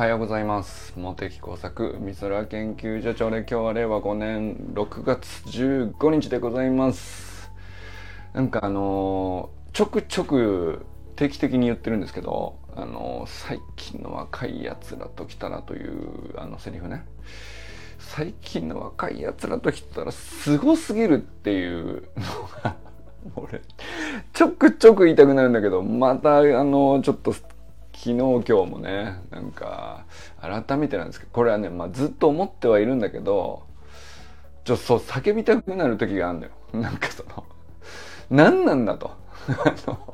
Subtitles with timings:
[0.00, 0.94] はようございます。
[0.96, 7.50] 茂木工作美空研究所長で今日は令和5年6月15日でございます。
[8.32, 10.86] なんかあのちょくちょく
[11.16, 17.04] 定期的に言ってるんですけどあの最近の若いやつらと来たらというあのセリフね。
[17.98, 22.76] 最近の若いやつらと来たらすごすぎるっていうのが
[23.36, 23.60] 俺
[24.32, 27.34] ちょくちょく言いたくなるんだけどまたあのちょっと
[28.02, 30.06] 昨日今日もねなんか
[30.40, 33.64] 改めてなんですけどこれはね、まあ、ずっと思ってはいるんだけど
[34.64, 36.52] ちょっと叫びたくなる時があるんだよ。
[36.80, 37.44] なんかその
[38.30, 39.10] 何なんだと。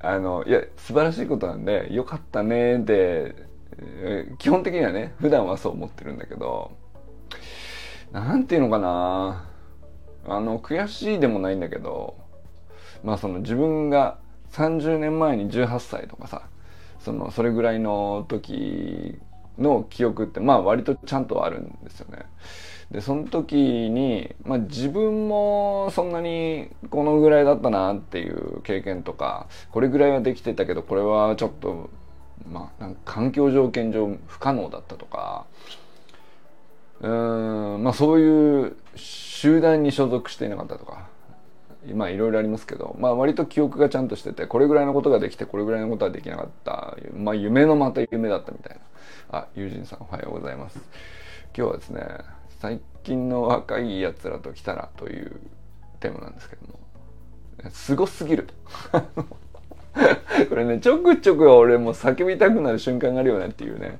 [0.00, 3.34] あのいや素晴らしいことなんでよかったねで
[4.38, 6.72] 基本的にはね普段はそう思ってるんだけど
[8.10, 9.46] 何て言うのかな。
[10.28, 12.16] あの悔しいでもないんだけど
[13.04, 14.18] まあその自分が
[14.56, 16.42] 30年前に18歳とかさ
[16.98, 19.18] そのそれぐらいの時
[19.58, 22.24] の記憶ってまあ割とちゃんとあるんですよね。
[22.90, 31.90] でその時に、まあ、自分もそんなにこのぐらいだったなっていう経験とかこれぐらいはできてたけどこれはちょっと
[32.48, 35.46] まあ環境条件上不可能だったとか
[37.00, 41.08] うんまあそういう集団に所属していなかったとか
[41.94, 46.96] まあいろいろありますけど、まあ割と記憶がちゃんとしてて、これぐらいのことができて、これぐらいのことはできなかった。
[47.14, 48.76] まあ夢のまた夢だったみたい
[49.30, 49.38] な。
[49.38, 50.78] あ、友人さんおはようございます。
[51.56, 52.02] 今日はですね、
[52.60, 55.40] 最近の若い奴らと来たらという
[56.00, 56.78] テーマなんですけども、
[57.70, 58.46] すごすぎる
[58.92, 59.02] と。
[60.48, 63.98] これね、ちょくちょく俺も叫びたくなる瞬間があるよねっていうね、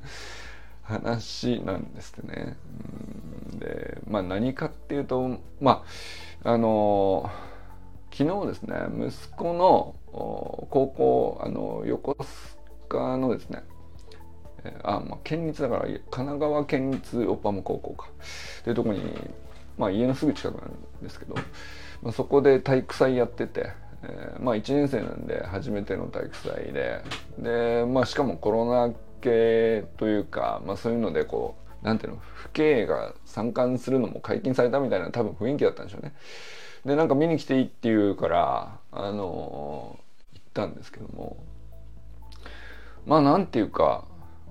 [0.82, 2.56] 話なんですね。
[3.58, 5.84] で、まあ何かっていうと、ま
[6.44, 7.45] あ、あのー
[8.16, 12.24] 昨日ですね息子の高校あの横須
[12.88, 13.62] 賀のですね
[14.82, 18.08] あ、まあ、県立だから神奈川県立オッパム高校か。
[18.60, 19.00] っていうとこに、
[19.76, 21.34] まあ、家のすぐ近くなんですけど、
[22.02, 27.02] まあ、そこで体育祭やってて、えー、まあ1年生なんで初めての体育祭で。
[27.38, 32.18] で、まあ、しかもコロナ系というか、まあ、そういうのでこううなんていうの
[32.52, 36.14] 父兄が参観するのも解禁されたみたいな多分雰囲気だったんでしょうね。
[36.84, 39.98] でなんか見に来ていいって言うからあの
[40.34, 41.36] 行ったんですけども
[43.06, 44.04] まあなんていうか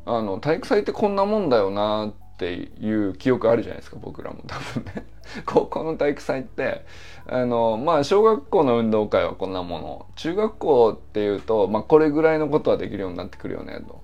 [0.06, 5.06] あの体育祭ってこんなもんだよなっていう記憶あるじゃないですか僕らも多分ね
[5.46, 6.86] 高校の体育祭って
[7.25, 14.03] あのまあ小学校の運動会はこんなもの中学校っていうと、まあ、これぐらいのことはできるようになってくるよねと。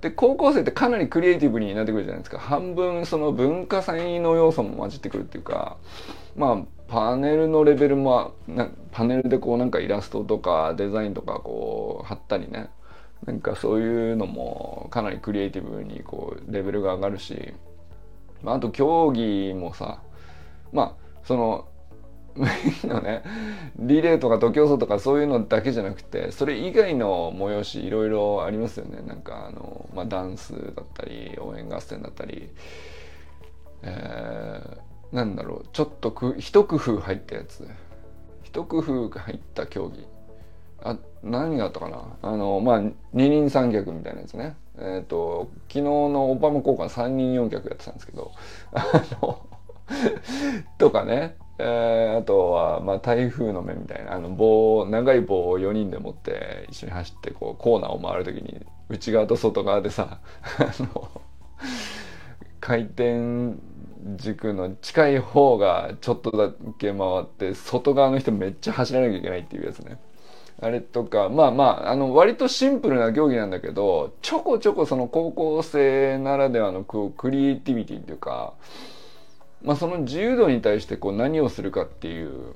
[0.00, 2.38] で高校生ってかなりクリエイティブになってくるじゃないですか。
[2.38, 5.76] 半分その文化祭の要素も混じってくるっていうか
[6.36, 8.34] まあパネルのレベルも
[8.92, 12.70] パネルでこうなんかイラストとかデザインとかこう貼ったりね。
[13.26, 17.52] なんかそういうのもかなりクリエイティブにこうレベルが上がるし、
[18.42, 20.00] まあ、あと競技もさ
[20.72, 21.68] まあその
[22.36, 23.22] のね。
[23.78, 29.02] リレーとか徒競走とかそういうのだけじゃなくてそれ以外の催しいろいろありますよね。
[29.06, 32.48] なんかあの、まあ、ダンスだったり応援合戦だったり、
[33.82, 35.66] えーなんだろう。
[35.72, 37.66] ちょっとく一工夫入ったやつ。
[38.44, 40.06] 一工夫が入った競技。
[40.82, 42.16] あ何があったかな。
[42.22, 42.80] あのまあ
[43.12, 44.56] 二人三脚みたいなやつね。
[44.78, 48.32] えっ、ー、と昨日のオバマ効果三人四脚やってたんですけど。
[48.72, 48.86] あ
[49.20, 49.46] の
[50.78, 51.36] とかね。
[51.60, 60.18] え、あとは、まあ、台風の目みたいなあの棒長い棒を4人で持って一緒に走ってこうコーナーを回る時に内側と外側でさ
[60.58, 61.10] あの
[62.60, 63.54] 回転
[64.16, 69.98] 軸の近い方がちょっとだけ回って外側の人めっちゃ走らなきゃいけないっていうやつね。
[70.62, 78.52] あれとかまあまああの割とシンプルな競技なんだけどちょこちょこその高校生ならではのクリエイティビティっていうか、
[79.62, 82.54] まあ、その自由度に対してこう何をするかっていう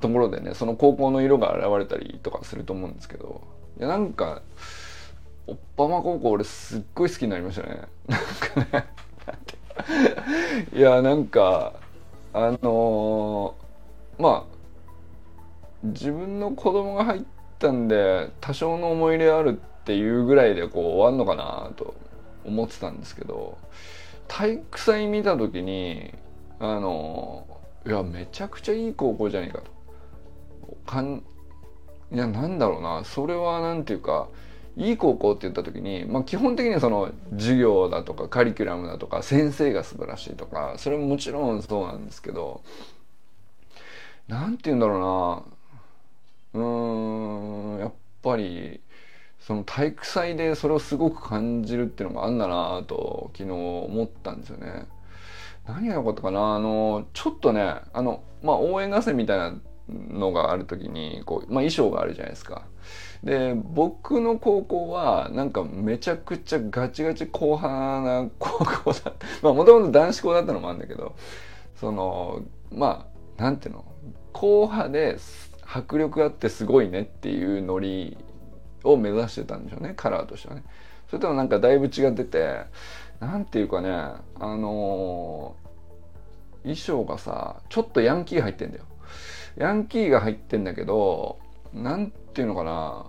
[0.00, 3.42] ところでねその高校の色が現れたりとかすると思うんですけど
[3.78, 4.42] いやなんか
[5.46, 7.82] おっぱま高校俺すっごい好きになりましたね。
[8.06, 8.20] なん
[8.64, 8.86] かね
[10.72, 11.72] いやなんか
[12.32, 14.52] あのー、まあ
[15.82, 17.22] 自分の子供が入っ
[17.58, 21.94] たんで多少の思い入れあるっていうぐらいでこう終わんのかなと
[22.44, 23.58] 思ってたんですけど
[24.34, 26.14] 体育祭見た時に
[26.58, 27.46] あの、
[27.86, 29.70] いやめちゃくちゃいい高校じゃねえかと。
[30.86, 31.22] かん
[32.10, 34.28] いやなんだろうなそれは何ていうか
[34.76, 42.62] いい高校って言った時に、まあ、基本的にはその授業だとかカリキュラムだとか先生が素晴らしいとかそれももちろんそうなんですけど
[44.28, 45.44] 何て言うんだろ
[46.54, 47.92] うなうーんやっ
[48.22, 48.80] ぱり
[49.46, 54.86] その体育祭でそれをすごく感じるっていうのがあんだなと昨日思ったんですよね。
[55.66, 56.54] 何が良かったかな？
[56.54, 59.54] あのちょっとねあの、まあ、応援合戦みたいな
[59.88, 62.66] のがある時にこう、まあ、衣装があるじゃないですか。
[63.24, 71.14] で僕の高校はなんかめちゃくちゃガチガチ硬派な高校だった まあもともと男子校だったのもあるんだけど
[71.76, 72.42] その
[72.72, 73.06] ま
[73.38, 73.84] あなんていうの？
[74.32, 75.16] 硬派で
[75.64, 78.16] 迫力あってすごいねっていうノリ
[78.84, 80.64] を目指してたんでしょうねカラーとしてはね。
[81.08, 82.60] それともなんかだいぶ違ってて
[83.20, 88.84] なんていうかねあのー、衣装がさちょっとヤンキー入ってんだよ。
[89.56, 91.38] ヤンキーが入ってんだけど
[91.74, 93.06] なんていうのかな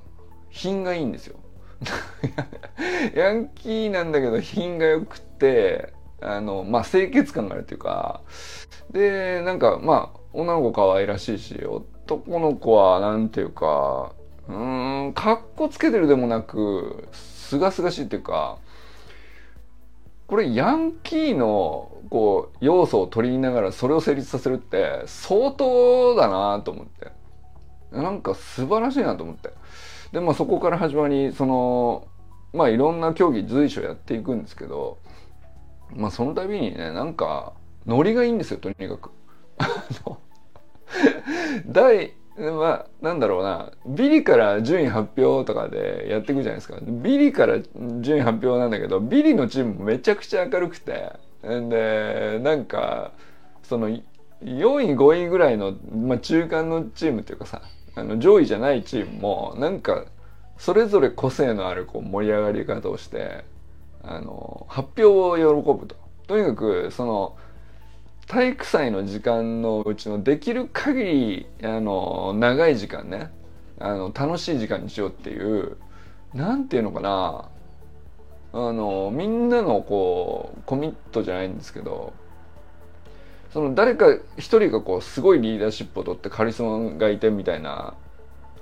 [0.49, 1.37] 品がいいんですよ。
[3.15, 8.21] ヤンキーなんだけど品が良くてあのまあ清潔感があるっていうか
[8.91, 14.13] でなんかまあ女の子可愛らしいし男の子はなんていうか
[14.47, 18.57] うんかっこつけてるでもなくすがすがしいっていうか
[20.27, 27.11] これヤンキーのこう要素を取りながらそれを成立させるって相当だなと思って
[27.91, 29.51] なんか素晴らしいなと思って
[30.11, 32.07] でまあそこから始まりその
[32.53, 34.97] まあいろんな競技随所やっていくんですけど
[35.95, 37.53] まあその度にねなんか
[37.85, 39.11] ノリがいいんですよとにかく。
[41.67, 47.59] 第まあなんだろうなビリから順位発表とかでやっていくじゃないですかビリから
[48.01, 51.11] 順位発表なんだけどビリのチームめちゃくちゃ明るくて
[51.43, 53.11] でなんか
[53.61, 54.01] その4
[54.41, 57.61] 位5位ぐらいの、まあ、中間のチームっていうかさ
[57.95, 60.05] あの上位じゃないチームもなんか
[60.57, 63.43] それぞれ個性のあるこう盛り上がり方をして
[64.01, 65.95] あの発表を喜ぶと。
[66.27, 67.37] とにかくその
[68.27, 73.31] 体育祭の時間のうちのできる限りあの長い時間ね
[73.79, 75.77] あの楽しい時間にしようっていう
[76.33, 77.49] 何て言うのかな
[78.53, 82.13] あのみんなのこうコミットじゃないんですけど
[83.51, 84.05] その誰か
[84.37, 87.93] 一人がこうすごいリーダーシップを取ってカリスマがいてみたいな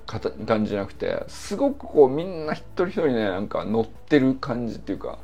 [0.06, 5.18] 感じじゃなくてすごくこうみんな一人一人ねなんか乗ってる感じっていうか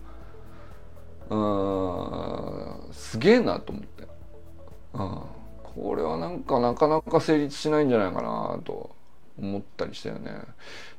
[1.30, 1.36] う
[2.90, 4.07] んすげえなと思って。
[4.98, 5.20] うん、
[5.62, 8.90] これはなんかなかなか成立しないんじゃないかなと
[9.38, 10.32] 思ったりしたよね。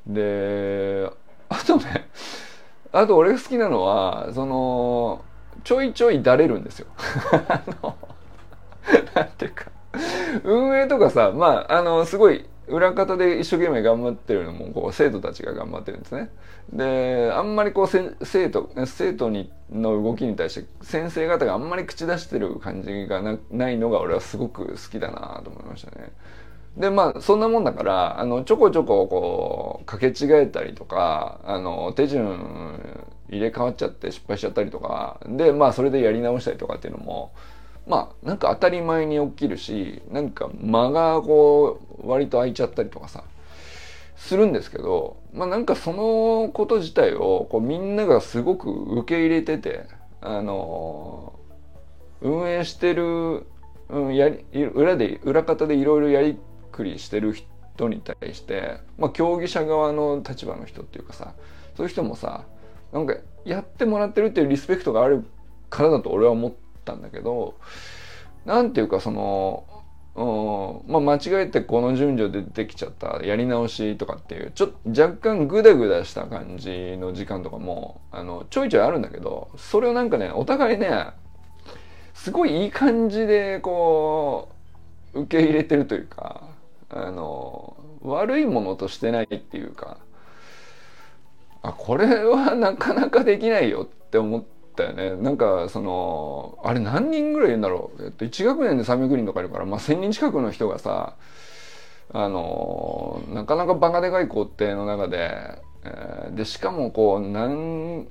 [0.06, 1.10] で
[1.48, 2.08] あとね
[2.92, 5.24] あと俺が好きなのはその
[5.64, 6.86] ちょいちょいだれるんですよ。
[7.48, 7.96] あの
[9.14, 9.66] なんていうか
[10.44, 16.30] 運営とかさまああのすごい裏方で一生懸命頑張ってるのもこう生徒たちが頑張ってるんですね。
[16.72, 26.12] であんまりこう生徒生徒にの動きに対して先生方があんまり口出してる感じがないのが俺はすごく好きだなと思いましたね。
[26.76, 32.78] でまあそんなもんだからあのちょこちょここう掛け違えたりとかあの手順
[33.28, 37.32] 入れ替わっちゃって失敗しちゃったりとかでまあそれでやり直したりとかっていうのも
[37.90, 43.24] まあなんか当たり前に起きるしなんか間がこう割と空いちゃったりとかさ
[44.16, 49.86] するんですけどまあなんかそのこと自体をこうみんながすごく受け入れてて
[50.20, 51.32] あの
[52.20, 53.44] 運営してる、
[53.88, 56.38] うん、やり裏で裏方でいろいろやり
[56.70, 61.34] くりしてる人に対して、まあ、競技者側の立場の人っていうかさ
[61.76, 62.44] そういう人もさ
[62.92, 65.24] なんかやってもらってるっていうリスペクトがある
[65.70, 67.54] からだと俺は思ってたんだけど
[68.44, 69.64] なんていうかその
[70.16, 80.90] うんまあ、間違えてこの順序でできちゃったやり直しとかっていうちょっと若干グダグダした感じの時間とかもあのちょいちょいあるんだけどそれをなんかねお互いね
[82.12, 84.48] すごいいい感じでこ
[85.14, 86.42] う受け入れてるというか
[86.88, 89.98] あの悪いものとしてないっていうか
[91.62, 94.59] あこれはなかなかできないよって思って。
[94.80, 95.22] ったよね。
[95.22, 101.16] なんかそのあれ何人ぐらいいるんだろう、えっと、1学年で300人とかいるから、まあ、1,000人近くの人がさ
[102.12, 108.08] あのなかなかバカでかい校庭の中で、えー、でしかもこう何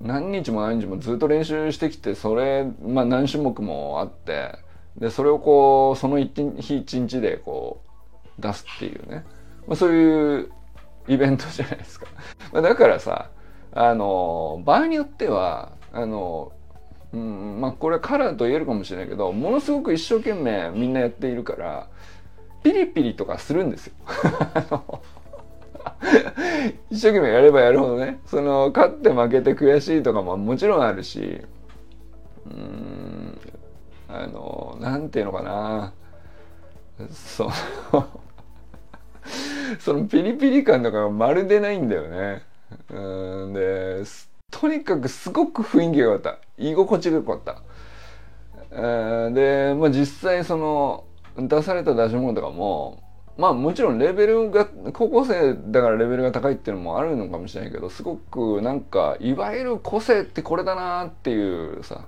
[0.00, 4.58] 何日も何日もずっと練習してきてそれ、まあ、何種目もあって
[4.96, 7.82] でそれをこうその一日一日でこ
[8.38, 9.24] う出すっていうね、
[9.66, 10.50] まあ、そういう
[11.08, 12.06] イベントじゃないですか。
[12.52, 13.30] だからさ
[13.72, 16.52] あの場合によってはあの、
[17.12, 21.88] うん、まあこれはカラーと言えるかもしれないけどものすごく一生懸命みんなやっているから
[22.62, 23.94] ピリピリとかするんですよ。
[26.90, 31.40] 一生懸命やればやるほどねその勝って負けて悔しいとかももちろんあるし
[32.46, 33.38] うん
[34.08, 35.92] あのなんていうのかな
[37.10, 37.44] そ
[37.92, 38.08] の
[39.78, 42.42] そのピリピリ感とかがまるでないんだよね。
[42.90, 44.02] うんで
[44.50, 46.38] とにかくすごく雰囲気が良かった。
[46.58, 47.62] 居心地が良かった。
[49.30, 51.04] で、まあ、実際その
[51.36, 53.02] 出された出し物とかも
[53.36, 62.04] まあもちろんレベルが高校生だからレベルが高いっていうのもあるのかもしれないけどすごくなんかいわゆる個性ってこれだなっていうさ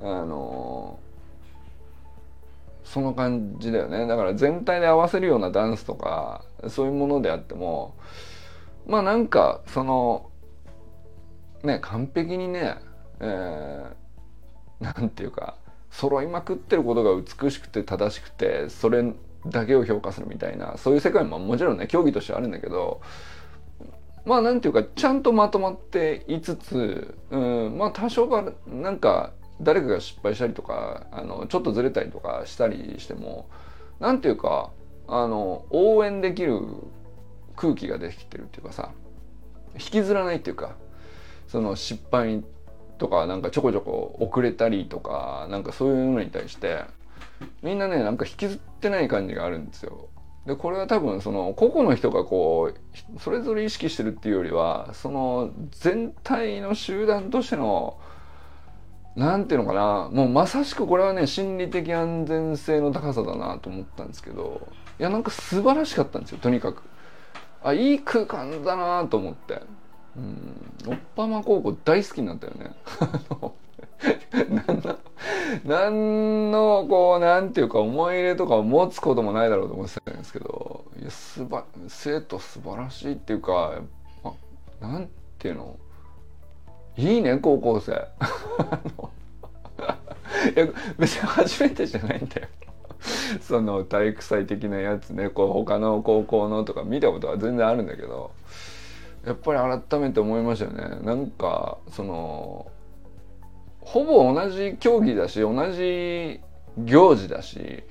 [0.00, 0.98] あの
[2.84, 4.06] その感じだよね。
[4.06, 7.94] だから全体で合わせるようなダンスとかそういうものであっても
[8.86, 10.30] まあなんかその
[11.62, 12.76] ね完璧にね、
[13.20, 15.56] えー、なんていうか
[15.90, 19.12] 揃いまくってることが美しくて正しくてそれ
[19.46, 23.00] だけを評価するみたいなそういう世界ももちろんね競技としてあるんだけど
[24.24, 33.48] まあなんていうかちゃんとまとまっていつつ、うん、まあ多少はなんか誰かが失敗したりとかあのちょっとずれたりとかしたりしても
[33.98, 34.70] なんていうか
[35.08, 36.60] あの応援できる
[37.60, 38.90] 空気ができてるっていうかさ
[39.74, 40.76] 引きずらないっていうか
[41.46, 42.42] その失敗
[42.96, 46.84] とかなんかちょこちょこ遅れたりとかなんかそういうのに対して
[47.62, 50.08] みんなねなんか引きずってない感じがあるんですよ。
[50.46, 57.98] でこれは多分その個々の人がこうそれぞれ意識してるっていうよりはその全体の集団としての
[59.16, 64.66] 何ていうのかなもうまさしくこれはね心理的安全性の高さだなと思ったんですけど
[64.98, 66.82] いやなんか素晴らしかったんですよとにかく。
[67.62, 69.62] あいい空間だなと思って。
[70.16, 72.74] うん、おっぱま高校大好きになったよね。
[74.66, 74.98] 何の
[75.64, 83.74] 何のこうなんていうか思い入れとかを持つこともないだろうと思ってたんですけどいやすば生徒素晴らしいっていうか
[84.24, 84.32] あ
[84.80, 85.76] なんていうの？
[86.96, 87.96] いいね高校生 い
[90.58, 90.66] や
[90.98, 92.48] 別に初めてじゃないんだよ
[93.40, 95.28] その体育祭的なやつね。
[95.28, 98.30] こう他の高校のとか見たことは全然あるんだけど
[99.24, 100.98] やっぱり改めて思いましたよね。
[101.02, 102.66] なんかその
[103.80, 106.40] ほぼ同じ競技だし同じ
[106.78, 107.82] 行事だし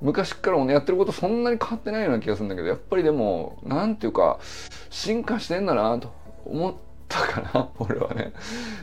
[0.00, 4.38] 昔からやってることそんなに変わってないような気がするんだけどやっぱりでも何ていうか
[4.90, 6.12] 進化してんだなと
[6.44, 6.74] 思っ
[7.08, 8.32] たかな 俺はね。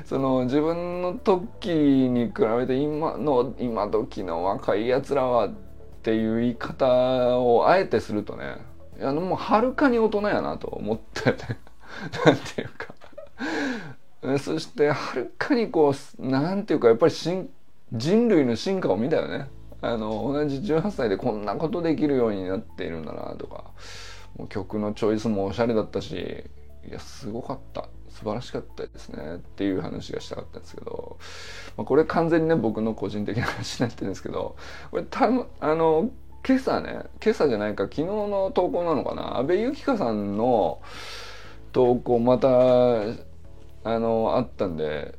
[0.06, 5.50] その自分の時に比べて今の今時の若いやつらは
[6.06, 8.58] っていう言い方をあえてするとね
[9.00, 11.60] いやもうはるかに大人やなと思ったよね
[12.24, 12.94] なんていうか。
[14.40, 19.50] そしてはるかにこうなんていうかやっぱり人類の進化を見たよね。
[19.82, 23.72] あの同じ18歳でこんなことできるようになっているんだなとか。
[24.38, 26.46] もう曲のチョイスもおしゃれだったし
[26.88, 27.90] いやすごかった。
[28.16, 31.18] 素晴らしかったですねっていう話がしたかったんですけど、
[31.76, 34.56] まあ、これ完全にね僕の個人的な話になってるんですけど
[34.90, 35.26] これた
[35.60, 36.10] あの
[36.48, 39.38] 今朝ね今朝じゃないか昨日の投稿なのかな？
[39.38, 40.82] 阿部由紀香さんの
[41.74, 45.18] 投稿またあのあったんで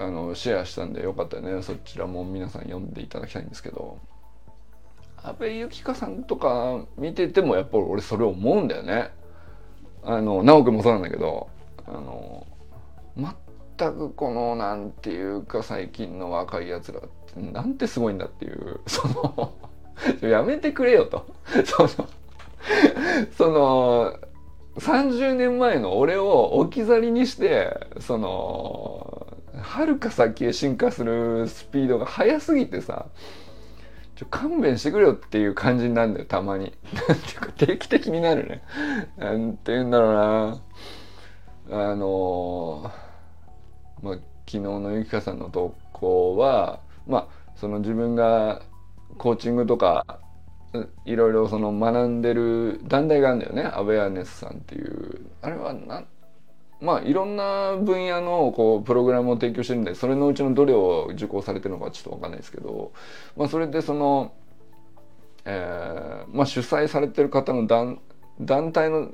[0.00, 1.62] あのシェアしたんでよかったらね。
[1.62, 3.98] そちらも皆さん読んでいただきたいんですけど。
[5.22, 9.10] 阿部由紀香さんとか見ててもやっぱり俺それ思うんだよね。
[10.02, 11.48] あの直くんもそうなんだけど。
[11.88, 12.46] あの
[13.16, 19.52] 全くこのなんていうか最近の若いやつらってなんてすごいんだっていう その
[20.20, 21.26] やめてくれよと
[21.64, 21.88] その
[23.36, 24.14] その
[24.76, 29.26] 30年前の俺を置き去りにしてその
[29.60, 33.06] はるか先へ進化するスピードが速すぎてさ
[34.18, 36.72] ちょ勘弁してくれよっていう感じになるんだよたまに。
[37.08, 38.64] なんていうか定期的になるね。
[39.16, 40.60] なんて言うんだろうな。
[41.70, 42.90] あの
[44.02, 44.22] まあ昨
[44.52, 48.62] 日のゆきかさんの投稿はまあその自分が
[49.16, 50.20] コーチングとか
[51.04, 55.26] いろいろその学んでる団体があるんだよねアウェアネスさんっていう。
[55.42, 56.04] あれはな
[56.80, 62.92] まあいろんな分野のこうプログラムを提供してるんでそれのうちのどれを受講されてるのかちょっと分かんないですけど、
[63.36, 64.32] まあ、それでその、
[65.44, 68.00] えーまあ、主催されてる方の団
[68.40, 69.10] 団体の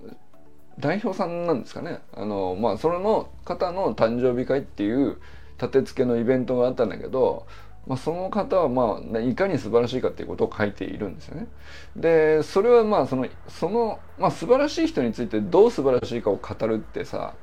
[0.78, 5.19] 代表さんなんですかねあの、まあ、その方の誕生日会っていう
[5.57, 7.47] 立て付けのイベントがあったんだけど
[7.87, 11.47] まあ、その方はまあいかに素晴らしいかっていうことを書いているんですよね。
[11.97, 17.35] でそれはまあそのその、まあ、素晴らしい人についてどう素晴らしいかを語るってさ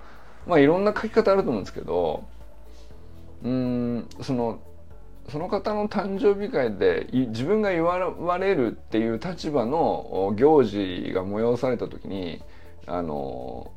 [0.48, 2.24] まあいろんな書き方あると思うんですけど
[3.44, 4.60] うんその
[5.30, 12.42] その方の誕生日会で自分が言われるっていう立場の行事が催された時に
[12.88, 13.72] あの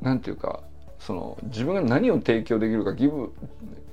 [0.00, 0.62] なんていうか
[0.98, 3.32] その自分が何を提供できるかギブ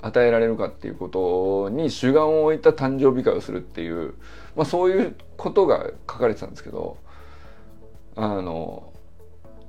[0.01, 4.15] 与えられるかっていうことに主眼を置いた誕生日会をするっていう、
[4.55, 6.97] まあ、そういうことが書かれてたんですけど
[8.15, 8.91] あの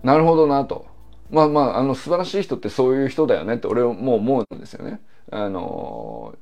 [0.02, 0.87] なるほどなと
[1.30, 5.00] まあまああの素晴らしい人ってそういう人だよねって俺はもう思うんですよね。
[5.30, 6.37] あの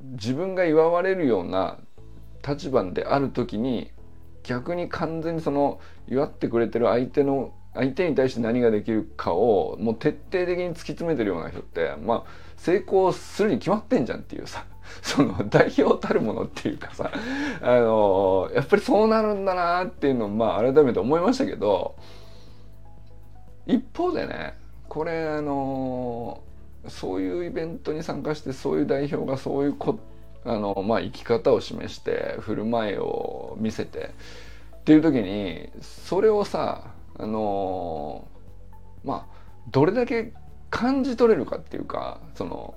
[0.00, 1.78] 自分が祝われるような
[2.46, 3.90] 立場である時に
[4.46, 14.64] 逆に完全にその祝ってくれてる相手の相手に対して何ができるかをもう徹底的に突き詰めてるような人ってまあ成功するに決まってんじゃんっていうさ
[15.02, 17.10] その代表たるものっていうかさ
[17.60, 21.96] あのやっぱりそうなるんだなっていうのをまあ改めて思いましたけど
[23.66, 24.54] 一方でね
[24.88, 26.40] これあの
[26.86, 29.98] そういうイベントに参加してそういう代表がそういうこ
[30.46, 34.10] あの、まあ、生き方を示して振る舞いを見せて
[34.76, 38.26] っていう時にそれをさあの
[39.04, 39.36] まあ
[39.70, 40.32] どれだけ
[40.70, 42.74] 感じ取れるかっていうかその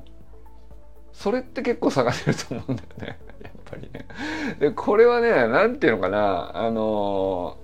[1.14, 4.08] それって結構差が出ると思うんだよね やっぱりね。
[4.60, 7.58] でこれはね何て言うのかなあの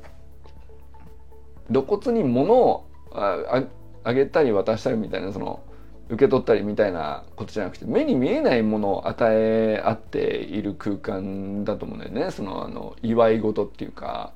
[1.71, 3.63] 露骨に物をあ
[4.03, 5.61] あげたり渡したりみたいなその
[6.07, 12.31] 受け取ったりみたいなことじゃなくて目に見えないものを与え合っている空間だと思うんだよね。
[12.31, 14.31] そのあの祝い事っていうか、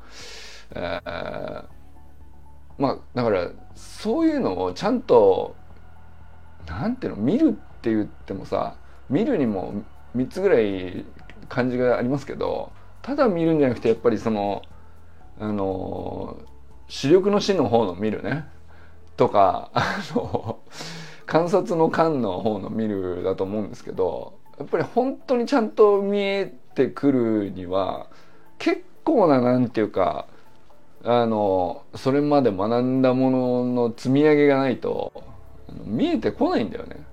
[0.71, 1.63] えー、
[2.79, 5.55] まあだからそういうのをちゃんと
[6.67, 8.75] なんていうの見るって言ってもさ
[9.09, 9.83] 見るにも
[10.15, 11.05] 3つぐらい
[11.49, 12.71] 感じがありますけど
[13.01, 14.63] ただ見るんじゃなくてやっぱりその
[15.39, 16.37] あの
[16.87, 18.45] 視力の死の方の見るね。
[19.17, 20.59] とかあの
[21.29, 28.07] 観察の観の方の見るだと思うんですけどやっぱり本当にちゃんと見えてくるには
[28.57, 30.25] 結構ななんていうか
[31.03, 35.13] あのそれまで学んだものの積み上げがないと
[35.85, 37.05] 見えてこないんだよね。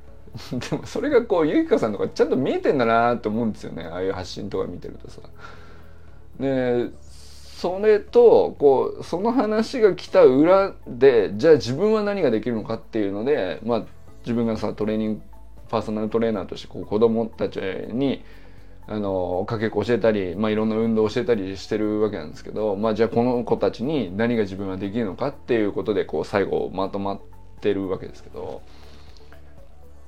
[0.70, 5.20] でもそれがこうゆきかさんとかちゃんと見えてんだなって思うんですよねああいう発信とか見てるとさ。
[6.40, 13.84] でそれとこうその話が来た裏でじゃあ自分は何ができるのかっていうのでまあ
[14.26, 15.22] 自分がさトレーニング
[15.68, 18.24] パーソナルトレーナーとしてこう子供たちに
[18.88, 27.20] あのかけっこ教えたり、まあ、いろんな運動を教えたりしてるわけなんですけど、まあ、じゃあこの子たちに何が自分はできるのかっていうことでこう最後まとまっ
[27.60, 28.62] てるわけですけど、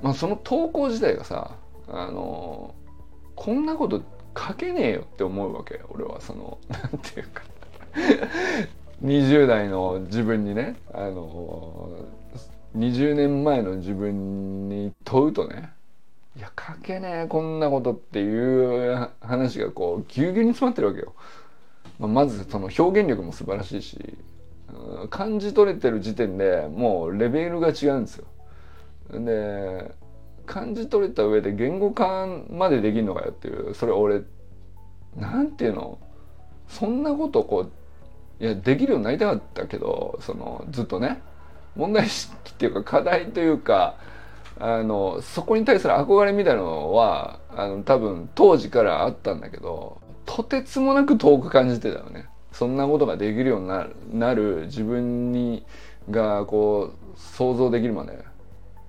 [0.02, 1.56] まあ、その投稿自体がさ
[1.88, 2.74] あの
[3.34, 4.02] こんなこと
[4.36, 6.20] 書けねえよって思うわけ俺は。
[6.20, 7.42] その なんていうか。
[9.04, 11.90] 20代の自分にねあの
[12.76, 15.70] 20年前の自分に問うとね
[16.36, 21.14] いや書けねえこんなことっていう話がこうぎゅうぎゅうに詰まってるわけよ。
[21.98, 24.16] まあ、まずその表現力も素晴らしいし
[25.10, 28.26] 感じ取れてる時点でもうレベルが違うんですよ。
[29.10, 29.90] で
[30.46, 34.22] 感じ取れた上で言語化までできるのかよっていうそれ俺
[35.16, 35.98] なんていうの？
[36.68, 37.70] そんなことこ
[38.40, 41.20] ういやできるようになりたかったけどそのずっとね
[41.78, 43.96] 問題意識っていうか課題というか
[44.58, 52.26] あのそこに対する憧れみたいなのはあの多分当時からあったんだけどとてつもなく遠く感じてたよね。
[52.52, 55.64] そんなことができるようになるなる自分に
[56.10, 58.18] がこう想像できるまで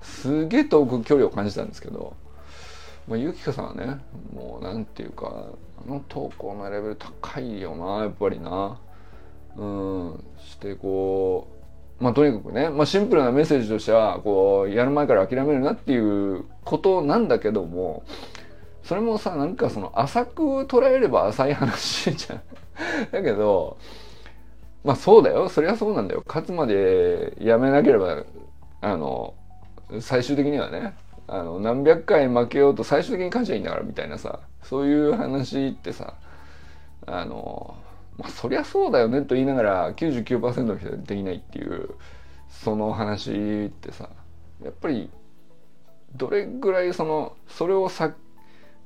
[0.02, 2.16] すげえ遠く距離を感じたんですけど、
[3.08, 4.00] まあ、ゆきかさんはね
[4.34, 5.50] もうなんていうか
[5.86, 8.80] あの投稿のレベル高いよなやっぱりな。
[9.58, 11.59] うんしてこう
[12.00, 18.04] まあ、とにかくね、まあ、シンプルなメッセージとしてはこうやる前から諦めるなっていうことなんだけども
[18.84, 22.42] それもさなんかその浅く捉えれば浅い話じゃん。
[23.12, 23.78] だけど
[24.84, 28.24] まあそうだよそりゃそうなんだよ勝つまでやめなければ
[28.82, 29.34] あの
[30.00, 30.96] 最終的にはね
[31.28, 36.14] あの何百回負けようと最終的に勝ちゃいいんだからみたいなさそういう話ってさ
[37.06, 37.76] あの
[38.20, 41.90] まあそりゃそうだよねと言いながら99%の人はできないっていう
[42.50, 44.10] その話ってさ
[44.64, 45.10] やっぱり
[46.16, 48.14] どれぐらいそのそれをさ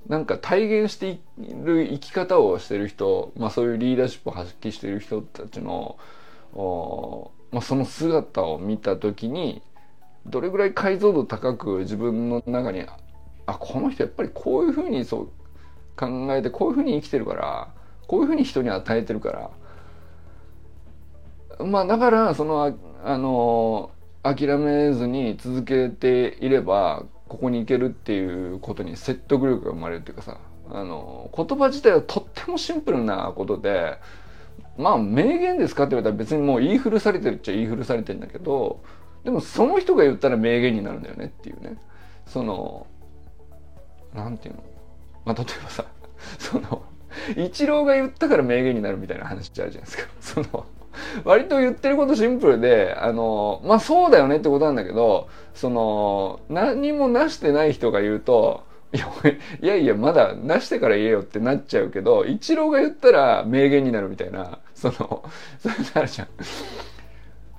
[0.07, 1.19] なんか体現してい
[1.63, 5.97] る生き方をしてる人、まあ、そういうリーダーシップを発揮してる人たちの
[7.51, 9.61] まあ、その姿を見た時に
[10.25, 12.83] どれぐらい解像度高く自分の中に
[13.45, 15.29] あこの人やっぱりこういうふうにそう
[15.95, 17.73] 考えてこういうふうに生きてるから
[18.13, 19.51] こういうふうに人に与えてるか
[21.59, 21.65] ら。
[21.65, 23.91] まあだからそのあの
[24.23, 30.37] 諦めずに続けていればここに行けるっていうことに説得力が生まれるっていうかさ。
[30.71, 33.97] あの言葉自体はとってもシンプルなことで
[34.77, 38.81] まあ名言ですかって言われたら別にもう言い古されてるっちゃ言い古されてるんだけど
[39.25, 41.77] でもその人が言ったら名言になるんだよねっていうね。
[42.25, 42.87] その
[44.13, 44.63] なんていうの？
[45.25, 45.85] まあ例えばさ
[46.39, 46.81] その
[47.37, 50.09] イチローが言ったから名言になるみたいな話ってあるじゃないですか。
[50.19, 50.65] その
[51.23, 58.63] 割と言ってることシンプルであのまあそうだよねってことなんだけどその何もなしてない人が言うと
[59.61, 65.23] いやいやまだなしてから言えよってなっちゃうけどイチローが言ったら名言になるみたいなその
[65.57, 66.27] それなるじゃん。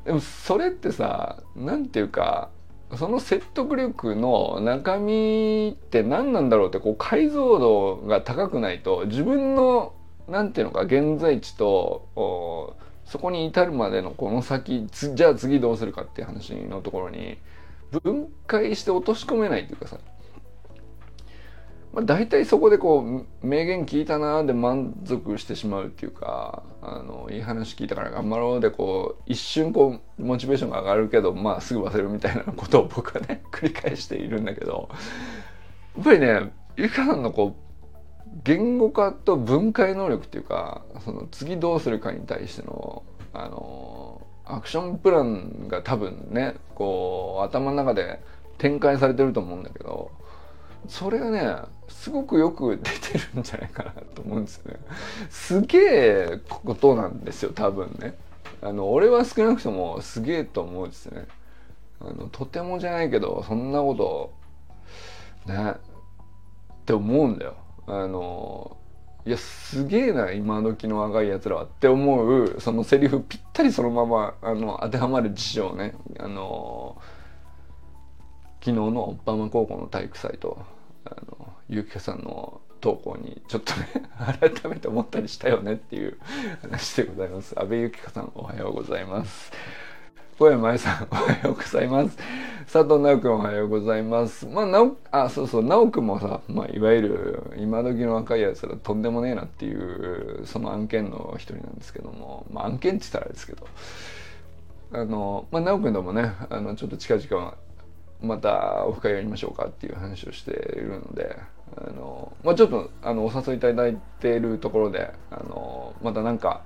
[0.05, 2.51] でもそれってさ何て言うか
[2.97, 9.94] その説得力の中身って何なんだろうってこう解像度が高くないと自分の
[10.29, 17.38] 何て言うのか現在地とそこに至るまでのこの先じゃあ次どうするかっていう話のところに
[17.90, 19.99] 分解して落とし込めないっていうかさ
[21.95, 34.89] まあ、大体そこでこう名言聞いたなで満足してしまうっていうかあのいい話聞いたから頑張ろうでこう一瞬こうモチベーションが上がるけどまあすぐ忘れるみたいなことを僕はね 繰り返しているんだけど
[35.97, 48.21] やっぱりねゆかさんのこう言語化と分解能力っていうかその次どうするかに対してのあのアクションプランが多分ねこう頭の中で
[48.59, 50.11] 展開されてると思うんだけど
[50.88, 51.57] それがね
[51.88, 54.81] すごくよく出てるんじゃないかなと思うんですよね。
[55.31, 58.14] すげえことなんですよ多分ね。
[58.62, 61.27] あの俺は少なくともすげえと思うんですね。
[62.01, 63.94] あのとてもじゃないけどそんなこ
[65.47, 65.77] とねっ
[66.85, 67.55] て思うんだよ。
[67.87, 68.77] あの
[69.27, 77.01] いやすげえな今時の若いやつらはって思うそのセリフぴったりそのままあの当てはまる事象ねあの
[78.61, 80.59] 昨日のオッパマ高校の体育祭と
[81.07, 83.88] あのゆうきかさんの投稿にちょっとね
[84.40, 86.19] 改めて思ったりしたよねっていう
[86.61, 87.59] 話でございます。
[87.59, 89.53] 安倍ゆきかさんおはようございます。
[90.38, 92.19] 小山愛さんおはようございます。
[92.71, 94.47] 佐藤直君おはようございます。
[94.47, 102.47] まあなおあそうそう直君もさ、まあ、いわゆる今時の若いやつらとんでもねえなっていうその案件の一人なんですけども。
[102.51, 103.67] まあ案件って言ったらあれですけど。
[104.93, 107.55] あのまあ直君ともねあのちょっと近々
[108.25, 111.37] またオフ会やりましょうかっていう話をしているので
[111.77, 116.63] あの、まあ、ちょっとあのお誘いいただいているところであのまたなんか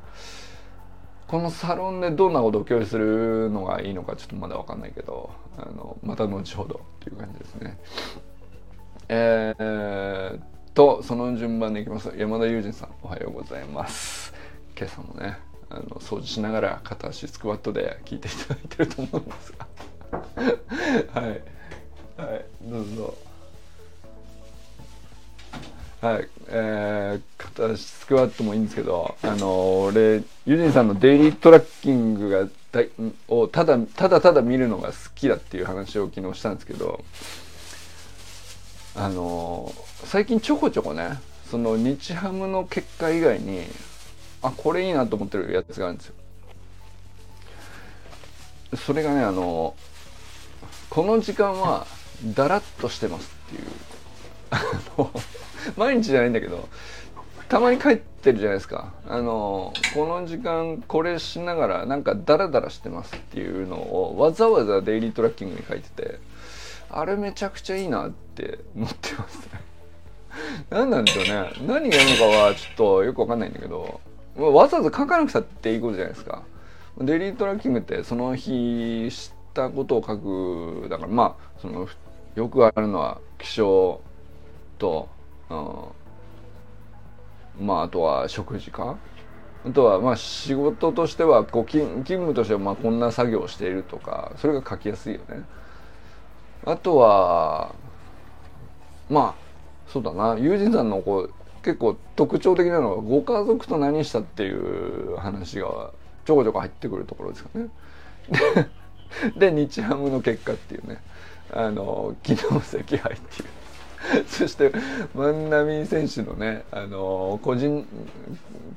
[1.27, 7.79] このサロンでどんなことを共有するのがいいのかちょっとまだ分かんないけどあのまた後ほどっていう感じですね。
[9.11, 10.41] えー、
[10.75, 14.33] とその順番でいきます山田裕二さんおはようございます。
[14.77, 15.39] 今朝もね
[15.71, 19.67] あの掃除しながら片足スクワットで聞いていただいてると思うんですが
[21.15, 21.25] はい。
[22.21, 23.15] はいどうぞ。
[26.01, 32.91] はいえー、片足スクワットもいいんですけどあの俺ユジンさんのデイリートラッキングがだい
[33.27, 37.05] をただただただ見るのが好きだっていう話を昨日したんですけど
[38.95, 39.73] あの
[40.05, 41.19] 最近ちょこちょこね
[41.51, 43.63] その日ハムの結果以外に
[44.41, 46.15] あこれいいなと思ってるやつがあるんですよ。
[48.77, 49.75] それがねあの
[50.91, 51.87] この時間は
[52.35, 53.65] だらっとしてますっていう。
[55.77, 56.69] 毎日じゃないんだけど
[57.49, 58.93] たまに帰ってるじゃないですか。
[59.07, 66.19] あのこの時間これしながらなんかダラダラしてますっていうのをわざわざデイリートラッキングに書いてて
[66.91, 69.39] あれめちゃくちゃいいなって思ってます。
[69.41, 69.61] ね
[70.71, 71.53] 何なんでしょうね。
[71.67, 74.01] 何がいいのかはちょっとよくわかんないんだけど
[74.37, 76.43] わざわざ書かなくたっていいことじゃないですか。
[76.99, 81.89] デイリートラッキングってその日したことを書くだからまあその
[82.37, 84.01] よくあるのは気象
[84.79, 85.09] と、
[85.51, 85.55] う
[87.63, 88.97] ん、まああとは食事か
[89.67, 95.43] あとはまあ仕事としてはこう勤務としてはまあこんな作業をしているとかそれが書きやすいよね。
[96.65, 97.75] あとは
[99.11, 99.49] まあ
[99.89, 105.91] そうだな友人さんのこう結構特徴的なのはご家族と何したっていう話が
[106.25, 107.69] ちょこちょこ入ってくるところですかね。
[109.37, 111.03] で日ハムの結果っていうね。
[111.51, 113.49] あの機能赤敗っていう。
[114.29, 114.73] そして
[115.15, 117.87] 万波選手のねあの個人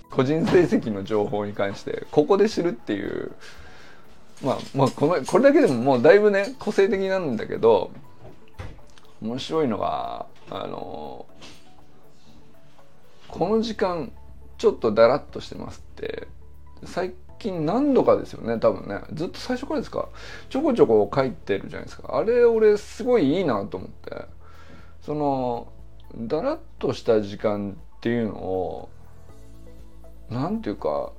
[0.09, 3.31] 個人成績の情報に関してここで知るっていう
[4.43, 7.91] まあ、まあ、このこれだけでももうだいぶね個性的なんだけど
[9.21, 11.25] 面白いのがあの
[13.27, 14.11] この時間
[14.57, 16.27] ちょっとだらっとしてますって
[16.83, 19.01] 最近何度かですよね多分ね。
[19.13, 20.07] ずっと最初からですか？
[20.49, 22.15] ちょこちょこ書いてるじゃないですか。
[22.15, 24.25] あれ俺すごいいいなと思って。
[25.01, 25.67] その
[26.15, 28.89] だらっとした時間っていうのを
[30.29, 31.11] 何ていうか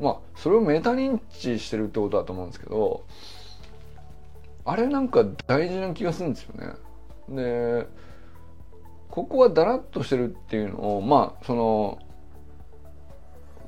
[0.00, 3.04] まあそれをメタ認知してるってことだと思うんですけど
[4.64, 6.74] あれなんか大事な気がするんですよね。
[7.30, 7.86] で
[9.08, 11.98] ここはだらっとしてるっていうのをまあその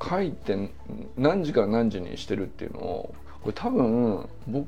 [0.08, 0.70] 書いて
[1.16, 4.66] 何時から何時にしてるっていうのをこれ多分僕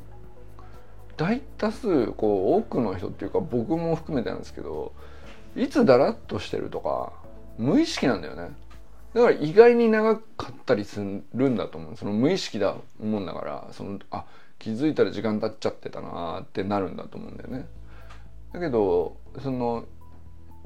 [1.16, 4.92] 大多数こう多くの人っていうか僕も含めてなんですけど
[5.54, 7.12] いつだらっとしてるとか
[7.58, 8.50] 無意識なんだよね。
[9.14, 11.00] だから意外に長かったりす
[11.32, 14.26] るんだと思うその無意識だもんだからそのあ
[14.58, 17.66] 気づいたら時間経っちゃってたなってなるんだと思うんだよね。
[18.52, 19.86] だけどその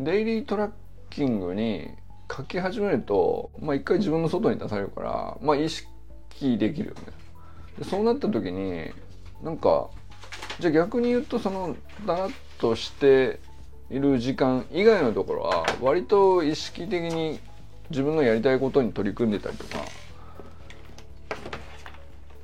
[0.00, 0.70] デイリートラッ
[1.10, 1.90] キングに
[2.30, 5.88] 書き始めるとまあ一回自分の外に出されるからまあ意識
[6.58, 7.00] できるよね。
[7.78, 8.90] でそうなった時に
[9.42, 9.88] なんか
[10.58, 13.40] じゃあ逆に言うとそのだらっとして
[13.90, 17.40] いる時間以外のところは割と意識的に
[17.90, 19.84] 自分のやりたいことに取り組んでたりとか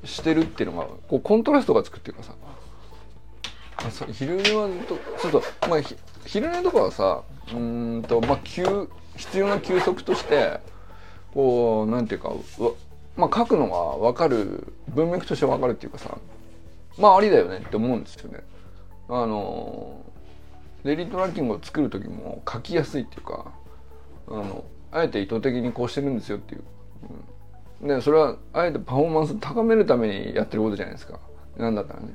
[0.04, 2.34] してるっていうのがこうコントラストがつくっていうかさ。
[3.78, 5.80] あそう昼寝はとそうそうまあ
[6.24, 7.22] 昼寝とかはさ
[7.52, 10.60] うんとまあ急必要な休息として
[11.34, 12.32] こうなんていうか
[13.16, 16.16] まあ書くのが分かる文脈として分かるっていうかさ
[16.98, 18.40] まあありだよねって思うんですよね。
[19.08, 20.04] あの
[20.84, 23.52] デリートラッキングを作る時も書きやすいっていうか
[24.28, 26.62] あのあえて意図的にこうしてるんですよっていう、
[27.82, 31.18] うん、でそれはあえてパフォーマンス高めるためにやってることじゃないですか。
[31.56, 32.14] なんだったらね。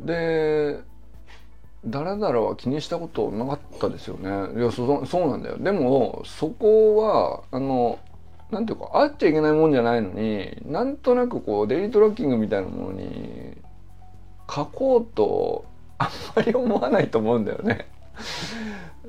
[0.00, 0.80] で
[1.86, 7.98] だらだらは気にしたことなかったですよねいやそそうなんだよでもそこはあの
[8.50, 13.56] なんていうかあっちゃいけないもんじゃないのになんとなくこうデイリートラッキングみたいなものに
[14.50, 15.64] 書こうと
[15.98, 17.86] あんまり思わないと思うんだよね。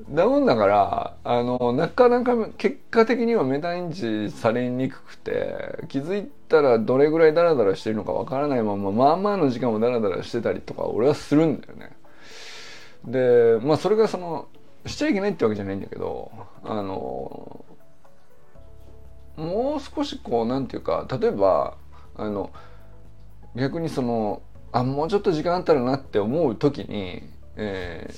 [0.10, 11.92] だもんだからあのなかなか結果的にはメタ認知されにくくて気づいたらどれぐらいダラダラしてるのかわからないまままあまあの時間もダラダラしてたりとか俺はするんだよね。
[13.06, 14.48] でまあそれがその
[14.86, 16.32] しちゃいけないってわけじゃないんだけど
[16.64, 17.66] あの
[19.38, 21.78] もう少しこうなんていうか例えば
[22.16, 22.52] あの
[23.56, 24.42] 逆にその
[24.72, 27.24] あもうちょっと時間あったらなって思う時に、
[27.56, 28.16] えー、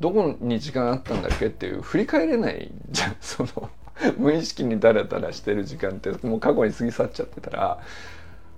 [0.00, 3.16] どこに時間あったんだっけっていう振り返れないじゃん。
[3.20, 3.70] その
[4.16, 7.78] 無意識にダラダラしてる時間ってもう過去に過ぎ去っちゃってたら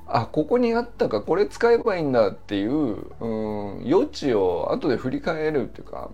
[0.07, 2.73] あここにあったかこれ使えばいいんだっていう、
[3.21, 6.11] うん、余地を後で振り返るっていうか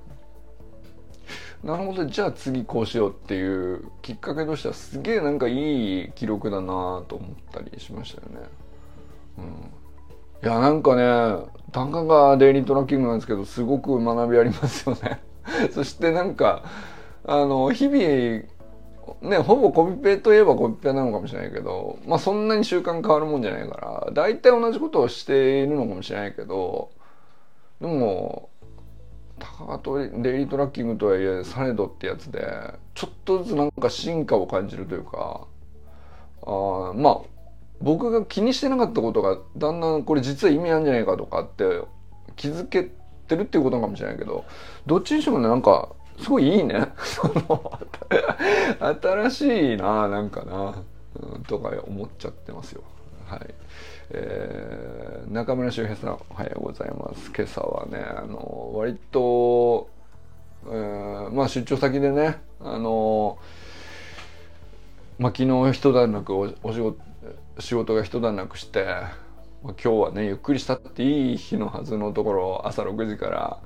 [1.64, 8.48] なるほどじゃあ次こうしようっていうきっかけとしてはすげえなんかいい記録だなと思ったりしましたよね。
[9.38, 9.44] うん、
[10.48, 15.20] いやなんかねたかがデイリートラッキングなんですけどすごく学びありますよね。
[15.72, 16.64] そしてなんか
[17.26, 18.44] あの日々
[19.22, 26.90] ねほぼコピペといえばコピペなのかもしれないけどまあそんなに習慣変わるもんじゃないから大体同じことをしているのかもしれないけど
[27.80, 28.50] でも
[29.38, 32.46] 高とデイリートラッキングとはいえされどってやつで
[32.94, 35.46] ちょっとずつなんか進化を感じるというか
[36.42, 37.20] あまあ
[37.80, 41.80] 僕が気にしてなかったことがだんだんこれ実は意味あるんじゃないかとかって
[42.36, 42.90] 気づけ
[43.26, 44.44] てるっていうことかもしれないけど
[44.86, 45.88] どっちにしてもねなんか
[46.20, 46.88] すごいいいね。
[46.98, 47.78] そ の
[49.02, 50.82] 新しいななんかな、
[51.34, 52.82] うん、とか思っちゃってますよ。
[53.26, 53.54] はい。
[54.12, 57.30] えー、中村修平さんおはようございます。
[57.34, 59.88] 今朝はねあの割と、
[60.66, 63.38] えー、まあ出張先でねあの
[65.18, 66.98] まあ昨日一段落おお仕事
[67.60, 69.06] 仕事が一段落して、まあ、
[69.62, 73.58] 今日はねゆっくりしたっていい日のはずのところ朝6時から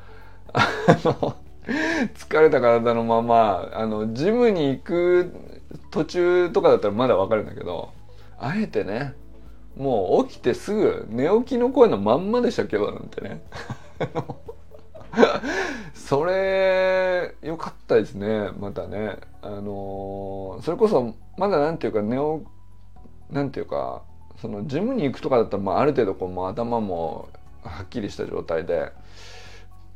[0.55, 1.37] あの
[1.67, 5.33] 疲れた体のままあのジムに行く
[5.91, 7.93] 途中とかだったらまだわかるんだけど
[8.39, 9.15] あえてね
[9.77, 13.43] もう起きてすぐ寝起きの声のまんまでした今日なんてね。
[15.95, 19.17] それ良かったですねまたね。
[19.43, 22.23] あの、それこそまだなんていうか寝起
[23.31, 24.03] なんていうか
[24.41, 27.29] そのジムに行くとかだったら、まあ、ある程度こう頭も
[27.63, 28.93] はっきりした状態で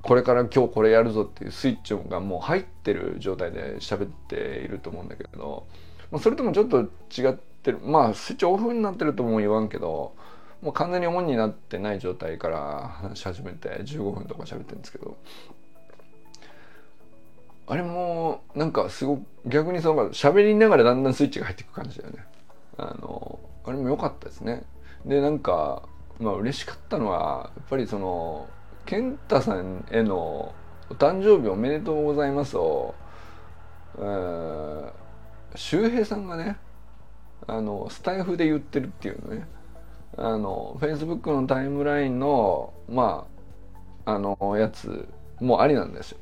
[0.08, 5.66] これから今日これやるぞっていうスイッチがもう入ってる状態で喋っていると思うんだけど、
[6.10, 7.78] まあ、それともちょっと違ってってる。
[7.82, 10.14] まあスイッチオフになってるとも言わんけど
[10.62, 15.16] もう完全にオンになってない状態から話し始めて15分とか喋ってるんですけど
[17.66, 22.24] あれもなんかすごく逆にその喋りながらだんだんスイッチが入っていく感じだよね。
[22.78, 24.64] あのあれも良かったですね。
[25.04, 25.82] でなんか
[26.18, 28.48] まあ嬉しかったのはやっぱりその
[28.88, 30.54] 健太さんへの
[30.88, 32.94] お誕生日おめでとうございますを、
[33.98, 34.92] え、
[35.54, 36.56] 周平さんがね
[37.46, 39.46] あのスタイフで言ってるっていうね。
[40.16, 43.26] あのフェイスブックのタイムラインのま
[44.06, 45.06] ああのやつ
[45.38, 46.18] もありなんですよ。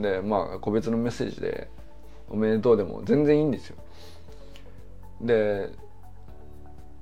[0.00, 1.68] でまあ個別のメッセージで
[2.30, 3.76] 「おめでとう」でも全然いいんですよ。
[5.20, 5.70] で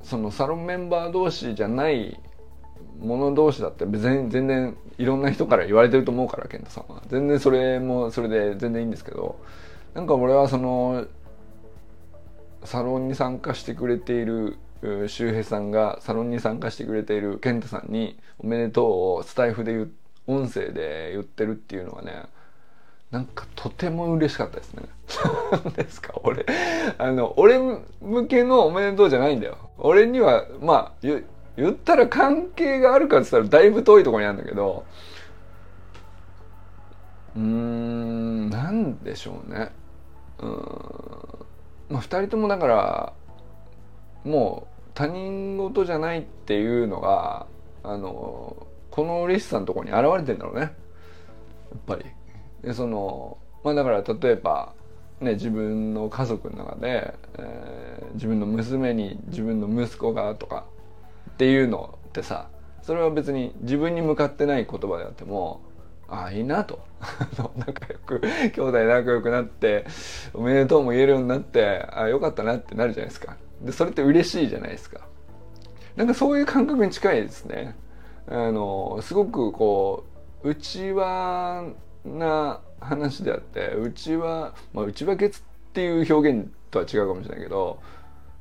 [0.02, 2.20] そのサロンメンバー同士じゃない
[3.00, 9.38] 者同士だって別に全然いろんな人から言われてると思うから健太さんは全然それもそれで全然いいんですけど
[9.94, 11.06] なんか俺はその
[12.64, 14.56] サロンに参加してくれている
[15.08, 18.86] 周平さんがサロンに参加してくれている健太さんに「おめでとう」
[19.20, 19.90] をスタイフで言
[20.26, 22.22] 音声で言ってるっていうのはね
[23.10, 24.82] なんかとても嬉しかったですね。
[25.76, 26.14] ですか？
[26.24, 26.44] 俺
[26.98, 27.58] あの俺
[28.00, 29.56] 向けのおめでとうじゃないんだよ。
[29.78, 31.06] 俺にはまあ
[31.56, 34.84] 言ったら関係があるかって言ったらだいぶ遠いところにあるんだけど
[37.36, 39.70] うーんなんでしょうね
[40.40, 40.50] うん
[41.90, 43.12] まあ2人ともだから
[44.24, 47.46] もう他人事じゃないっていうのが
[47.82, 50.70] あのこの嬉しさのところに現れてんだろうねやっ
[51.86, 52.04] ぱり。
[52.62, 54.72] でそのまあだから例えば
[55.20, 60.64] ね、自分の家族の中で、えー、自分の娘に自分の息子がとか
[61.34, 62.48] っていうのってさ
[62.82, 65.62] それは別に自分に向かってない言葉であっても
[66.08, 66.80] ああいいなと。
[67.56, 68.20] 仲良く
[68.52, 69.84] 兄弟仲良くなって
[70.32, 73.36] おめでとうも言えるようになってああよかったなってなるじゃないですか。
[73.62, 75.00] でそれって嬉しいじゃないですか。
[75.96, 77.76] なんかそういう感覚に近いですね。
[78.28, 80.04] あのすごくこ
[80.42, 85.42] う内輪な話であって内輪まあ内輪血っ
[85.72, 87.78] ていう表現とは違うかもしれないけど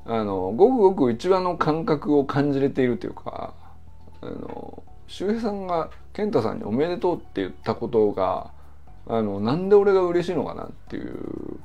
[0.05, 3.53] あのごくごく内輪の感覚を感じれているというか
[4.21, 8.51] あの周平さんが健太さんに「おめでとう」って言ったことが
[9.07, 11.59] あのなんで俺が嬉しいのかなっていう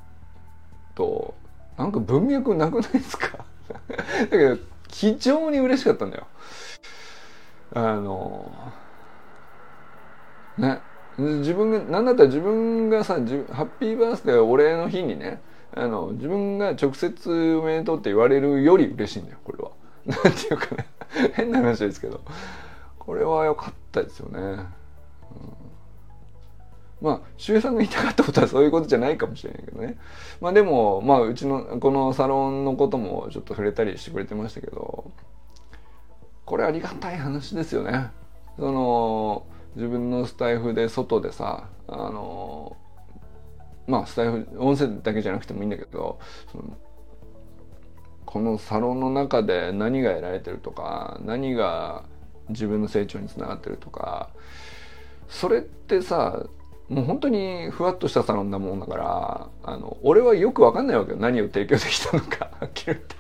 [0.95, 1.35] と
[1.77, 3.45] なんか文脈なくないですか？
[3.79, 4.57] だけど
[4.91, 6.27] 非常に嬉しかったんだよ。
[7.75, 8.51] あの
[10.57, 10.81] ね
[11.19, 15.41] 自分が何だったら自分がさハッピーバースデーお礼の日にね
[15.75, 19.71] あの自分が直接おめでとうって言われるより嬉しいんだよこれは。
[20.07, 20.87] なんていうかね
[21.35, 22.21] 変な話ですけど
[22.99, 24.39] これは良かったですよね。
[24.41, 24.67] うん、
[27.01, 29.99] まあ周平さんが言いたかったことはそういうことじゃないかもしれないけどね。
[30.41, 35.11] まあでもまあうちのこのサロンのこともちょっと触れたりしてくれてましたけど
[36.45, 38.11] これありがたい話ですよね。
[38.59, 42.77] その自分のスタイフで外でさあの
[43.89, 46.21] まあスタイフ音声だけじゃなくてもいいんだけど
[48.27, 52.05] このサロンの中で何が得られてるとか何が
[52.51, 54.29] 自分の成長につながってるとか
[55.29, 56.47] それってさ
[56.89, 63.17] もう本当にふわっとしたサロンなもんだからあの俺はよく分かんないわけよ何を提供できたのか はっきり言って。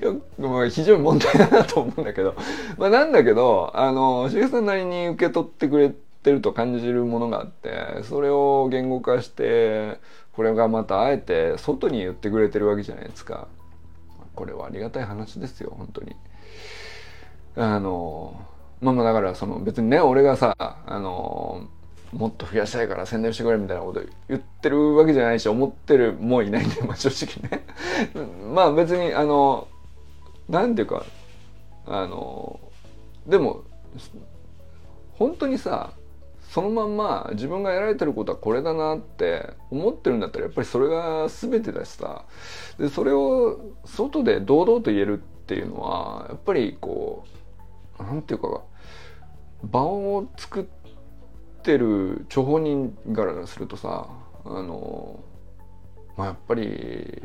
[0.00, 2.36] よ非常に問題だなと思うんだけど、
[2.76, 10.00] まあ、なんだけどあのさんなりに受け取ってくれててると感じるものがあってそれを言語化して
[10.32, 13.48] これがまたあえて外に言ってくれてるわけじゃないですか。
[14.34, 16.14] これはありがたい話ですよ本当に。
[17.56, 18.40] あの
[18.80, 21.66] まあまあだからその別にね俺がさあの
[22.12, 27.66] もっと増やしたいから宣伝してくれみたいなこと言ってるわけじゃないし思ってるもういないんで、まあ、正直ね。
[28.54, 29.66] まあ別にあの
[30.48, 31.04] なんていうか
[31.86, 32.60] あの
[33.26, 33.64] でも
[35.14, 35.90] 本当にさ
[36.48, 42.24] そのまんま自分がやられてることはこれだなって思ってるんだったらやっぱりそれが全てだしさ。
[42.78, 47.24] でそれを外で堂々と言えるっていうのはやっぱりこ
[47.98, 48.62] うなんていうか
[49.62, 50.64] 場を作っ
[51.62, 54.08] てる張本人からするとさ
[54.44, 55.20] あの
[56.16, 57.22] まあやっぱり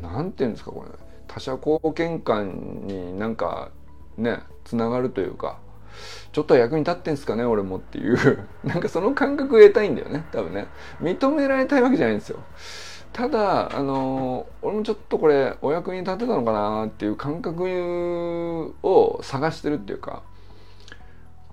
[0.00, 0.90] なんていうんですかこれ。
[1.26, 3.72] 他者貢献感になんか
[4.16, 5.58] ねつながるというか。
[6.32, 8.46] ちょっと役に立ってんすかね俺もっていう。
[8.64, 10.66] なんかその感覚を得たいんだよね多分ね。
[11.00, 12.38] 認められたいわけじゃないんですよ。
[13.12, 20.22] ただあの俺もちょっとこれお役に立てたのかなっていう感覚を探してるっていうか。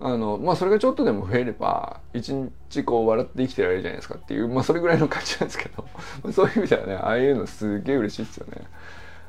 [0.04, 5.86] あのまあそれがちょっとでも増えれば一日こう笑って生きてられるじゃないですかっていうまあそれぐらいの感じなんですけど。
[6.34, 8.64] そういう意味ではねああいうのすげえ嬉しいですよね。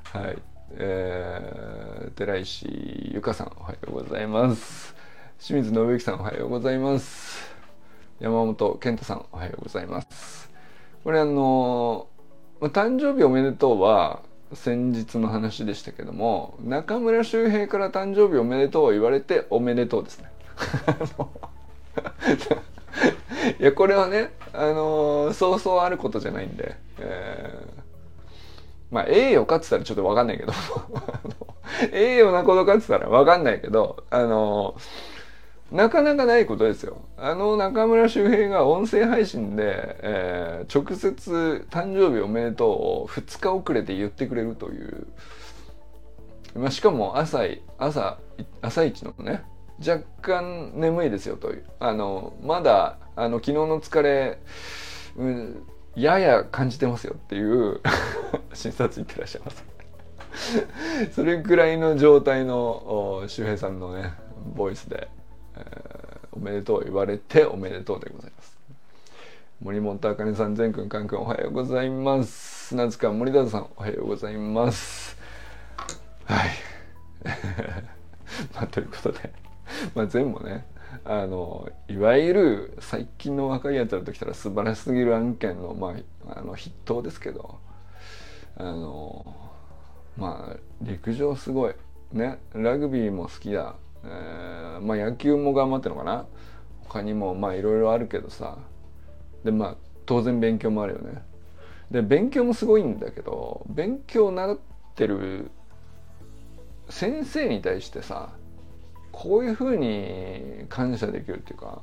[0.05, 0.39] はい。
[0.75, 2.67] えー、寺石
[3.13, 5.02] ゆかさんおはようございます。
[5.45, 7.53] 清水信之さんおはようございます。
[8.21, 10.49] 山本健太さんおはようございます。
[11.03, 12.07] これあの、
[12.61, 14.23] ま、誕生日おめでとうは
[14.53, 20.31] 先日の話でしたけども中村周平から誕生日おめでとうを言われておめでとうですね。
[23.59, 30.53] いやこれはねあのー、そうそうあることじゃないんで、えー、まあ栄誉かっつったらちょっと分かんないけど
[31.91, 35.13] 栄誉 なことかっつったら分かんないけどあのー
[35.73, 36.99] なかなかないことですよ。
[37.17, 42.69] あの中村周平が音声配信で、えー、直接誕生日おめでとう
[43.05, 45.07] を2日遅れて言ってくれるという。
[46.55, 47.41] まあ、しかも朝、
[47.79, 48.19] 朝、
[48.61, 49.45] 朝一のね、
[49.81, 51.65] 若干眠いですよという。
[51.81, 54.39] あの、まだ、あの、昨日の疲れ、
[55.17, 55.67] うん、
[55.97, 57.81] やや感じてますよっていう
[58.53, 59.65] 診察行ってらっしゃいます。
[61.13, 64.13] それくらいの状態の周平さんのね、
[64.55, 65.09] ボイスで。
[65.57, 68.59] えー、おめでとう言われておめでとうでございます。
[69.61, 72.69] 森本あかねさん全くんかんくんおはようございます。
[72.69, 75.17] 砂塚森田さんおはようございます。
[76.25, 76.51] はい。
[78.55, 79.33] まあということで。
[79.95, 80.67] まあ全部ね
[81.05, 85.95] あのいわゆる最近の若いやつらときたら素晴らしすぎる案件の,、ま
[86.29, 87.59] あ、あの筆頭ですけど
[88.57, 89.25] あの
[90.17, 91.75] まあ陸上すごい。
[92.13, 93.77] ねラグビーも好きだ。
[94.05, 96.27] えー、まあ野球も頑張ってるのかな。
[96.85, 98.59] 他にもまあいろいろあるけどさ。
[99.45, 99.77] でまあ
[100.07, 101.23] 当然勉強もあるよね。
[101.91, 104.59] で勉強もすごいんだけど勉強を習っ
[104.95, 105.51] てる
[106.89, 108.31] 先生に対してさ
[109.13, 111.83] こういうふうに感謝できるっていうか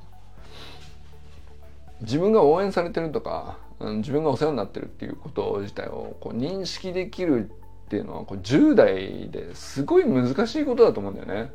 [2.02, 7.50] 自分が応援されてるとか自分がお世話になってるっていうこと自体をこう認識できる
[7.86, 11.52] っていうのはこう10代ですごい難しいことだと思うんだよね。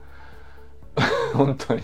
[1.35, 1.83] 本当に。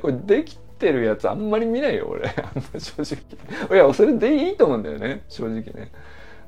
[0.00, 2.28] これできてるやつあんまり見ないよ俺。
[2.78, 3.76] 正直。
[3.76, 5.92] いやそれでいいと思うんだよね正直ね。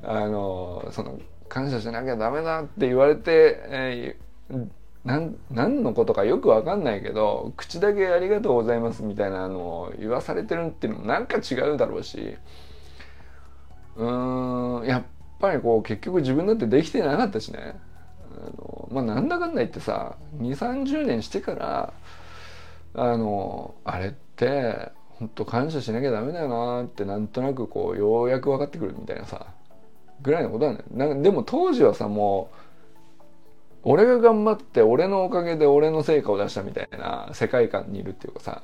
[0.02, 1.18] あのその
[1.48, 4.68] 感謝しなきゃダメだって言われて、えー、
[5.04, 12.36] なん何のことかよく分かんないけど口だけ「ありがとうございます」みたいなのを言わされてるっていうのもなんか違うだろうし。
[13.96, 15.02] うーんやっ
[15.38, 17.74] ぱりこう結局自分だってできてなかったしね。
[18.44, 21.92] のまあなんだかんだ言ってさ2 3 0年してから
[22.94, 29.46] あのあれって本当感謝しなきゃダメだよなってなんとなくこうようやく分かってくるみたいなさ
[30.20, 30.86] ぐらいのことなんだよ。
[30.90, 32.56] なんでも当時はさもう
[33.84, 38.62] 俺が頑張って俺のおかげで俺の成果を出したみたいな世界観にいるっていうかさ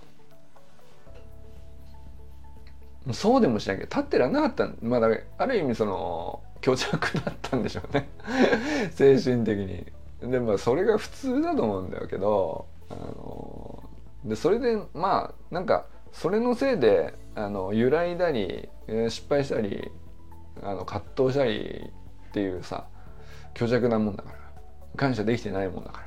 [3.12, 5.09] そうでもしなきゃ立ってらんなかったまあだ
[5.39, 8.09] ある意味その虚弱だったんでしょうね。
[8.93, 9.87] 精神的に。
[10.21, 13.83] でまあそれが普通だと思うんだけどあの
[14.25, 18.69] でそれでまあなんかそれのせいであの揺らいだり
[19.09, 19.93] 失敗したり
[20.61, 21.93] あの葛藤したり
[22.31, 22.87] っていうさ
[23.55, 24.39] 虚弱なもんだから。
[24.97, 26.03] 感謝できてないもんだか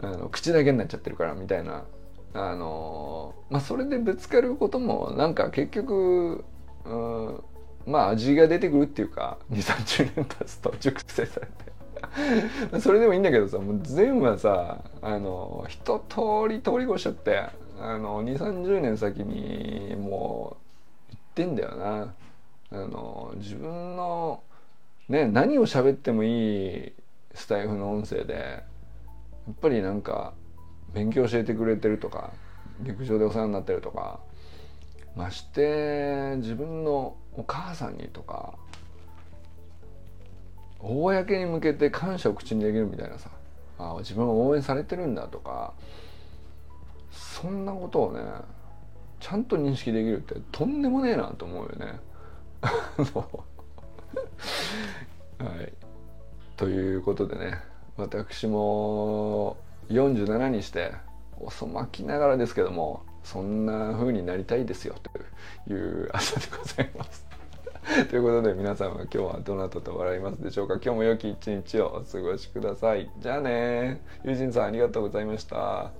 [0.00, 0.10] ら。
[0.10, 1.84] あの口だけになっちゃってるからみたいな。
[2.34, 6.44] あのまあそれでぶつかることもなんか結局
[6.84, 7.44] うん
[7.86, 11.52] まあ味が出てくるっていうか2 3 0年経つと熟成されて
[12.80, 17.48] それでもいいんだけどさもう全部はさあの一通り通り越しちゃって
[17.80, 20.56] あの2 3 0年先にも
[21.10, 22.14] う行ってんだよな。
[22.74, 24.42] あの自分の
[25.08, 26.92] ね何を喋ってもいい
[27.34, 28.62] スタイフの音声でや
[29.52, 30.32] っぱりなんか
[30.94, 32.30] 勉強教えてくれてるとか
[32.80, 34.20] 陸上でお世話になってるとか
[35.14, 38.54] まして自分のお母さんにとか
[40.80, 43.30] 公に向けて感謝を口にできるみたいなさ
[43.78, 45.72] あ自分は応援されてるんだとか
[47.10, 48.20] そんなことをね
[49.20, 52.00] ちゃんと認識できるってとんでもねえなと思うよね。
[55.38, 55.72] はい、
[56.56, 57.58] ということでね
[57.96, 59.56] 私も
[59.88, 60.92] 47にして
[61.40, 64.94] 遅まきながらですけどもそんな風になりたいですよ
[65.66, 67.26] という朝でございます。
[68.10, 70.74] ということで皆さんは今日はどなたと笑いますでしょうか？
[70.74, 73.10] 今日も良き一日をお過ごしください。
[73.18, 75.90] じゃあね友人さんありがとうございました。